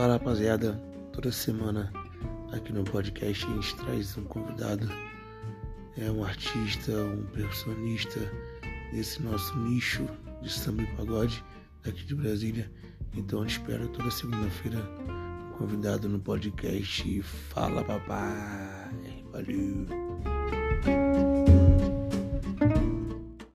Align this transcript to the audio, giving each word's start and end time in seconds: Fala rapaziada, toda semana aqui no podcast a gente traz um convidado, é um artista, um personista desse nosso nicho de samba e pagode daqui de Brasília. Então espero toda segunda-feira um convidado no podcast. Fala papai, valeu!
Fala 0.00 0.14
rapaziada, 0.14 0.82
toda 1.12 1.30
semana 1.30 1.92
aqui 2.52 2.72
no 2.72 2.82
podcast 2.84 3.44
a 3.44 3.50
gente 3.50 3.76
traz 3.76 4.16
um 4.16 4.24
convidado, 4.24 4.88
é 5.98 6.10
um 6.10 6.24
artista, 6.24 6.90
um 6.90 7.22
personista 7.26 8.18
desse 8.94 9.22
nosso 9.22 9.54
nicho 9.58 10.08
de 10.40 10.50
samba 10.50 10.84
e 10.84 10.96
pagode 10.96 11.44
daqui 11.84 12.02
de 12.06 12.14
Brasília. 12.14 12.72
Então 13.14 13.44
espero 13.44 13.88
toda 13.88 14.10
segunda-feira 14.10 14.78
um 14.78 15.58
convidado 15.58 16.08
no 16.08 16.18
podcast. 16.18 17.20
Fala 17.50 17.84
papai, 17.84 19.22
valeu! 19.30 20.39